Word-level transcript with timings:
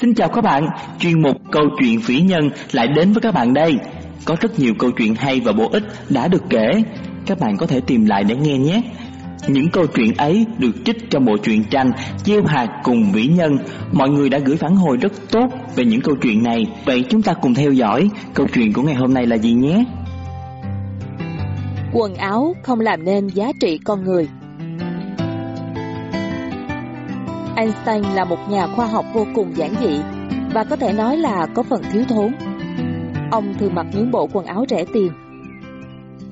Xin 0.00 0.14
chào 0.14 0.28
các 0.28 0.40
bạn, 0.40 0.66
chuyên 0.98 1.22
mục 1.22 1.36
câu 1.52 1.64
chuyện 1.78 2.00
vĩ 2.06 2.20
nhân 2.20 2.50
lại 2.72 2.88
đến 2.96 3.12
với 3.12 3.20
các 3.20 3.34
bạn 3.34 3.54
đây. 3.54 3.74
Có 4.24 4.36
rất 4.40 4.58
nhiều 4.58 4.74
câu 4.78 4.90
chuyện 4.90 5.14
hay 5.14 5.40
và 5.40 5.52
bổ 5.52 5.68
ích 5.72 5.82
đã 6.08 6.28
được 6.28 6.42
kể, 6.50 6.82
các 7.26 7.38
bạn 7.40 7.56
có 7.56 7.66
thể 7.66 7.80
tìm 7.80 8.04
lại 8.04 8.24
để 8.24 8.36
nghe 8.36 8.58
nhé. 8.58 8.82
Những 9.48 9.70
câu 9.70 9.86
chuyện 9.86 10.14
ấy 10.16 10.46
được 10.58 10.72
trích 10.84 11.10
trong 11.10 11.24
bộ 11.24 11.36
truyện 11.36 11.64
tranh 11.70 11.90
Chiêu 12.24 12.42
hạt 12.46 12.80
cùng 12.82 13.12
vĩ 13.12 13.26
nhân. 13.26 13.58
Mọi 13.92 14.08
người 14.08 14.28
đã 14.28 14.38
gửi 14.38 14.56
phản 14.56 14.76
hồi 14.76 14.96
rất 14.96 15.12
tốt 15.30 15.48
về 15.76 15.84
những 15.84 16.00
câu 16.00 16.14
chuyện 16.22 16.42
này. 16.42 16.66
Vậy 16.84 17.04
chúng 17.08 17.22
ta 17.22 17.34
cùng 17.34 17.54
theo 17.54 17.72
dõi 17.72 18.10
câu 18.34 18.46
chuyện 18.54 18.72
của 18.72 18.82
ngày 18.82 18.94
hôm 18.94 19.14
nay 19.14 19.26
là 19.26 19.36
gì 19.36 19.52
nhé. 19.52 19.84
Quần 21.92 22.14
áo 22.14 22.54
không 22.62 22.80
làm 22.80 23.04
nên 23.04 23.28
giá 23.28 23.52
trị 23.60 23.78
con 23.84 24.04
người. 24.04 24.28
Einstein 27.56 28.02
là 28.02 28.24
một 28.24 28.38
nhà 28.48 28.66
khoa 28.66 28.86
học 28.86 29.04
vô 29.14 29.26
cùng 29.34 29.56
giản 29.56 29.74
dị 29.80 30.00
và 30.54 30.64
có 30.64 30.76
thể 30.76 30.92
nói 30.92 31.16
là 31.16 31.46
có 31.54 31.62
phần 31.62 31.82
thiếu 31.92 32.02
thốn. 32.08 32.32
Ông 33.30 33.54
thường 33.58 33.74
mặc 33.74 33.86
những 33.92 34.10
bộ 34.10 34.28
quần 34.32 34.46
áo 34.46 34.64
rẻ 34.68 34.84
tiền. 34.92 35.12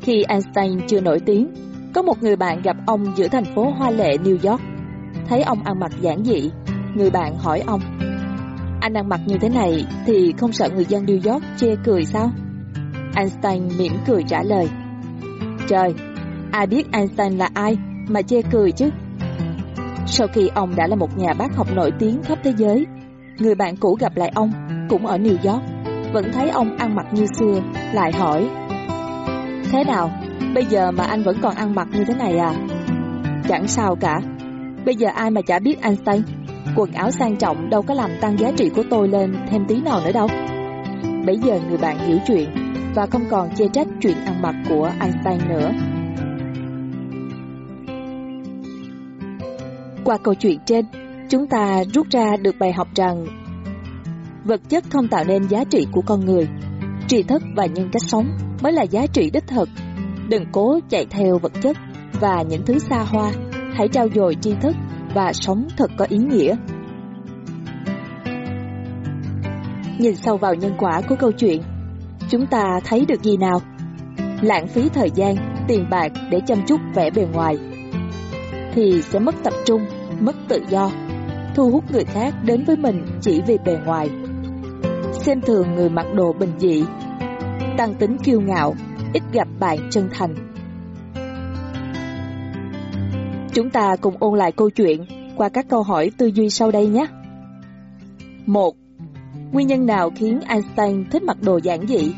Khi 0.00 0.22
Einstein 0.22 0.86
chưa 0.88 1.00
nổi 1.00 1.20
tiếng, 1.26 1.54
có 1.94 2.02
một 2.02 2.22
người 2.22 2.36
bạn 2.36 2.62
gặp 2.62 2.76
ông 2.86 3.16
giữa 3.16 3.28
thành 3.28 3.44
phố 3.54 3.70
hoa 3.70 3.90
lệ 3.90 4.16
New 4.16 4.50
York. 4.50 4.60
Thấy 5.28 5.42
ông 5.42 5.62
ăn 5.64 5.80
mặc 5.80 5.92
giản 6.00 6.24
dị, 6.24 6.50
người 6.94 7.10
bạn 7.10 7.38
hỏi 7.38 7.62
ông 7.66 7.80
Anh 8.80 8.94
ăn 8.94 9.08
mặc 9.08 9.20
như 9.26 9.38
thế 9.38 9.48
này 9.48 9.86
thì 10.06 10.34
không 10.38 10.52
sợ 10.52 10.68
người 10.74 10.84
dân 10.84 11.04
New 11.04 11.32
York 11.32 11.44
chê 11.56 11.76
cười 11.84 12.04
sao? 12.04 12.30
Einstein 13.16 13.68
mỉm 13.78 13.92
cười 14.06 14.22
trả 14.28 14.42
lời 14.42 14.68
Trời, 15.68 15.94
ai 16.52 16.66
biết 16.66 16.92
Einstein 16.92 17.38
là 17.38 17.48
ai 17.54 17.76
mà 18.08 18.22
chê 18.22 18.42
cười 18.42 18.72
chứ? 18.72 18.90
Sau 20.06 20.26
khi 20.32 20.48
ông 20.54 20.76
đã 20.76 20.86
là 20.86 20.96
một 20.96 21.18
nhà 21.18 21.34
bác 21.38 21.56
học 21.56 21.66
nổi 21.74 21.92
tiếng 21.98 22.22
khắp 22.22 22.38
thế 22.44 22.52
giới, 22.56 22.86
người 23.38 23.54
bạn 23.54 23.76
cũ 23.76 23.96
gặp 24.00 24.16
lại 24.16 24.32
ông, 24.34 24.50
cũng 24.88 25.06
ở 25.06 25.18
New 25.18 25.52
York, 25.52 25.62
vẫn 26.12 26.32
thấy 26.32 26.50
ông 26.50 26.76
ăn 26.76 26.94
mặc 26.94 27.06
như 27.12 27.26
xưa, 27.38 27.60
lại 27.92 28.12
hỏi 28.12 28.48
Thế 29.72 29.84
nào, 29.84 30.10
bây 30.54 30.64
giờ 30.64 30.90
mà 30.90 31.04
anh 31.04 31.22
vẫn 31.22 31.36
còn 31.42 31.54
ăn 31.54 31.74
mặc 31.74 31.88
như 31.92 32.04
thế 32.04 32.14
này 32.14 32.38
à? 32.38 32.54
Chẳng 33.48 33.68
sao 33.68 33.96
cả, 34.00 34.20
bây 34.84 34.94
giờ 34.94 35.08
ai 35.14 35.30
mà 35.30 35.40
chả 35.46 35.58
biết 35.58 35.82
Einstein, 35.82 36.22
quần 36.76 36.92
áo 36.92 37.10
sang 37.10 37.36
trọng 37.36 37.70
đâu 37.70 37.82
có 37.82 37.94
làm 37.94 38.10
tăng 38.20 38.38
giá 38.38 38.50
trị 38.56 38.70
của 38.76 38.82
tôi 38.90 39.08
lên 39.08 39.34
thêm 39.50 39.64
tí 39.68 39.80
nào 39.80 40.00
nữa 40.04 40.12
đâu. 40.12 40.28
Bây 41.26 41.38
giờ 41.38 41.60
người 41.68 41.78
bạn 41.78 41.98
hiểu 41.98 42.18
chuyện 42.26 42.50
và 42.94 43.06
không 43.06 43.24
còn 43.30 43.54
chê 43.54 43.68
trách 43.68 43.86
chuyện 44.00 44.16
ăn 44.24 44.42
mặc 44.42 44.54
của 44.68 44.90
Einstein 45.00 45.48
nữa. 45.48 45.70
Qua 50.04 50.18
câu 50.22 50.34
chuyện 50.34 50.58
trên, 50.66 50.84
chúng 51.28 51.46
ta 51.46 51.84
rút 51.94 52.10
ra 52.10 52.36
được 52.42 52.56
bài 52.58 52.72
học 52.72 52.88
rằng 52.94 53.26
vật 54.44 54.60
chất 54.68 54.84
không 54.90 55.08
tạo 55.08 55.24
nên 55.24 55.48
giá 55.48 55.64
trị 55.64 55.86
của 55.92 56.02
con 56.06 56.24
người. 56.24 56.48
Tri 57.08 57.22
thức 57.22 57.42
và 57.56 57.66
nhân 57.66 57.88
cách 57.92 58.02
sống 58.06 58.26
mới 58.62 58.72
là 58.72 58.82
giá 58.82 59.06
trị 59.06 59.30
đích 59.30 59.46
thực. 59.46 59.68
Đừng 60.28 60.44
cố 60.52 60.80
chạy 60.88 61.06
theo 61.10 61.38
vật 61.38 61.52
chất 61.62 61.76
và 62.20 62.42
những 62.42 62.62
thứ 62.66 62.78
xa 62.78 63.02
hoa, 63.02 63.32
hãy 63.74 63.88
trao 63.88 64.08
dồi 64.14 64.36
tri 64.40 64.54
thức 64.60 64.76
và 65.14 65.32
sống 65.32 65.68
thật 65.76 65.90
có 65.96 66.06
ý 66.08 66.18
nghĩa. 66.18 66.56
Nhìn 69.98 70.16
sâu 70.16 70.36
vào 70.36 70.54
nhân 70.54 70.72
quả 70.78 71.00
của 71.08 71.16
câu 71.18 71.32
chuyện, 71.32 71.62
chúng 72.28 72.46
ta 72.46 72.80
thấy 72.84 73.04
được 73.08 73.22
gì 73.22 73.36
nào? 73.36 73.60
Lãng 74.40 74.68
phí 74.68 74.88
thời 74.88 75.10
gian, 75.14 75.36
tiền 75.68 75.86
bạc 75.90 76.12
để 76.30 76.40
chăm 76.46 76.58
chút 76.66 76.80
vẻ 76.94 77.10
bề 77.10 77.26
ngoài 77.32 77.58
thì 78.74 79.02
sẽ 79.02 79.18
mất 79.18 79.34
tập 79.44 79.52
trung, 79.64 79.86
mất 80.20 80.36
tự 80.48 80.62
do, 80.68 80.90
thu 81.54 81.70
hút 81.70 81.84
người 81.92 82.04
khác 82.04 82.34
đến 82.44 82.64
với 82.64 82.76
mình 82.76 83.06
chỉ 83.20 83.42
vì 83.46 83.58
bề 83.64 83.78
ngoài. 83.86 84.10
Xem 85.12 85.40
thường 85.40 85.74
người 85.74 85.90
mặc 85.90 86.06
đồ 86.14 86.32
bình 86.32 86.52
dị, 86.58 86.84
tăng 87.76 87.94
tính 87.94 88.16
kiêu 88.24 88.40
ngạo, 88.40 88.74
ít 89.12 89.22
gặp 89.32 89.48
bạn 89.60 89.78
chân 89.90 90.08
thành. 90.12 90.34
Chúng 93.54 93.70
ta 93.70 93.96
cùng 94.00 94.16
ôn 94.20 94.38
lại 94.38 94.52
câu 94.52 94.70
chuyện 94.70 95.04
qua 95.36 95.48
các 95.48 95.66
câu 95.68 95.82
hỏi 95.82 96.10
tư 96.18 96.26
duy 96.26 96.50
sau 96.50 96.70
đây 96.70 96.86
nhé. 96.86 97.06
1. 98.46 98.74
Nguyên 99.52 99.66
nhân 99.66 99.86
nào 99.86 100.10
khiến 100.16 100.40
Einstein 100.48 101.04
thích 101.10 101.22
mặc 101.22 101.36
đồ 101.42 101.60
giản 101.62 101.86
dị? 101.86 102.14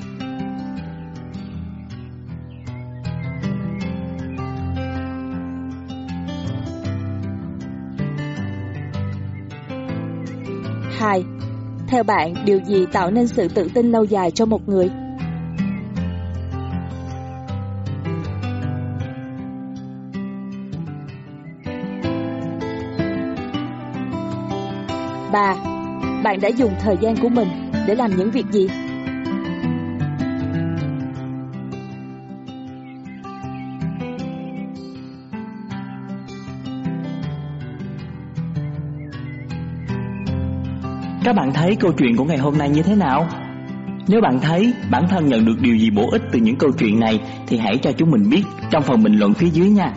2. 10.98 11.24
Theo 11.88 12.02
bạn, 12.02 12.34
điều 12.44 12.60
gì 12.66 12.86
tạo 12.92 13.10
nên 13.10 13.26
sự 13.26 13.48
tự 13.48 13.68
tin 13.74 13.92
lâu 13.92 14.04
dài 14.04 14.30
cho 14.30 14.46
một 14.46 14.68
người? 14.68 14.90
Ba, 25.32 25.54
bạn 26.24 26.40
đã 26.40 26.48
dùng 26.48 26.72
thời 26.80 26.96
gian 27.00 27.16
của 27.16 27.28
mình 27.28 27.48
để 27.86 27.94
làm 27.94 28.16
những 28.16 28.30
việc 28.30 28.46
gì? 28.52 28.68
Các 41.26 41.32
bạn 41.32 41.52
thấy 41.52 41.76
câu 41.76 41.92
chuyện 41.92 42.16
của 42.16 42.24
ngày 42.24 42.38
hôm 42.38 42.58
nay 42.58 42.70
như 42.70 42.82
thế 42.82 42.94
nào? 42.94 43.28
Nếu 44.08 44.20
bạn 44.20 44.40
thấy 44.40 44.72
bản 44.90 45.08
thân 45.08 45.28
nhận 45.28 45.44
được 45.44 45.60
điều 45.60 45.76
gì 45.76 45.90
bổ 45.90 46.10
ích 46.10 46.22
từ 46.32 46.38
những 46.38 46.56
câu 46.56 46.70
chuyện 46.78 47.00
này, 47.00 47.20
thì 47.46 47.58
hãy 47.58 47.78
cho 47.78 47.92
chúng 47.92 48.10
mình 48.10 48.30
biết 48.30 48.42
trong 48.70 48.82
phần 48.82 49.02
bình 49.02 49.16
luận 49.18 49.34
phía 49.34 49.48
dưới 49.48 49.68
nha. 49.68 49.92